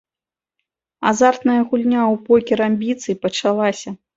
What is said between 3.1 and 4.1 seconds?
пачалася.